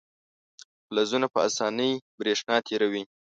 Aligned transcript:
فلزونه 0.85 1.27
په 1.33 1.39
اسانۍ 1.47 1.91
برېښنا 2.19 2.55
تیروي. 2.67 3.03